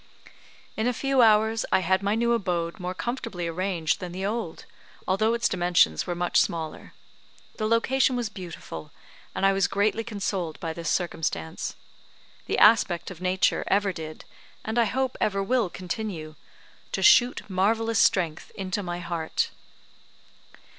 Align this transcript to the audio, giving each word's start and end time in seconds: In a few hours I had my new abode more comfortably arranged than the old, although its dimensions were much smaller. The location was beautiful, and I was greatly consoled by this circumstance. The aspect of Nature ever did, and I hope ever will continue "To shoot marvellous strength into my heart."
In 0.75 0.87
a 0.87 0.93
few 0.97 1.21
hours 1.21 1.63
I 1.71 1.81
had 1.81 2.01
my 2.01 2.15
new 2.15 2.33
abode 2.33 2.79
more 2.79 2.95
comfortably 2.95 3.47
arranged 3.47 3.99
than 3.99 4.13
the 4.13 4.25
old, 4.25 4.65
although 5.07 5.35
its 5.35 5.47
dimensions 5.47 6.07
were 6.07 6.15
much 6.15 6.39
smaller. 6.41 6.93
The 7.57 7.67
location 7.67 8.15
was 8.15 8.27
beautiful, 8.27 8.89
and 9.35 9.45
I 9.45 9.53
was 9.53 9.67
greatly 9.67 10.03
consoled 10.03 10.59
by 10.59 10.73
this 10.73 10.89
circumstance. 10.89 11.75
The 12.47 12.57
aspect 12.57 13.11
of 13.11 13.21
Nature 13.21 13.63
ever 13.67 13.93
did, 13.93 14.25
and 14.65 14.79
I 14.79 14.85
hope 14.85 15.17
ever 15.21 15.43
will 15.43 15.69
continue 15.69 16.33
"To 16.93 17.03
shoot 17.03 17.47
marvellous 17.47 17.99
strength 17.99 18.51
into 18.55 18.81
my 18.81 18.97
heart." 18.97 19.51